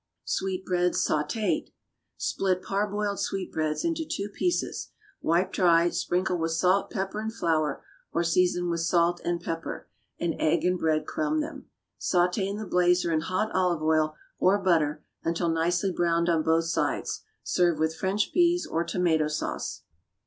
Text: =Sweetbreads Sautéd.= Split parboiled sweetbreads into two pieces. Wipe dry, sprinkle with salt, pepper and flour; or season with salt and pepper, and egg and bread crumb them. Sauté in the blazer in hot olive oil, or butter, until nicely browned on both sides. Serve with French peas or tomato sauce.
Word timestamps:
=Sweetbreads 0.25 1.05
Sautéd.= 1.07 1.73
Split 2.17 2.63
parboiled 2.63 3.19
sweetbreads 3.19 3.85
into 3.85 4.03
two 4.03 4.29
pieces. 4.29 4.89
Wipe 5.21 5.53
dry, 5.53 5.91
sprinkle 5.91 6.39
with 6.39 6.53
salt, 6.53 6.89
pepper 6.89 7.19
and 7.19 7.31
flour; 7.31 7.85
or 8.11 8.23
season 8.23 8.67
with 8.71 8.79
salt 8.79 9.21
and 9.23 9.39
pepper, 9.41 9.87
and 10.19 10.33
egg 10.39 10.65
and 10.65 10.79
bread 10.79 11.05
crumb 11.05 11.39
them. 11.39 11.67
Sauté 11.99 12.49
in 12.49 12.57
the 12.57 12.65
blazer 12.65 13.11
in 13.13 13.19
hot 13.21 13.51
olive 13.53 13.83
oil, 13.83 14.15
or 14.39 14.57
butter, 14.57 15.03
until 15.23 15.49
nicely 15.49 15.91
browned 15.91 16.29
on 16.29 16.41
both 16.41 16.65
sides. 16.65 17.21
Serve 17.43 17.77
with 17.77 17.93
French 17.95 18.31
peas 18.33 18.65
or 18.65 18.83
tomato 18.83 19.27
sauce. 19.27 19.83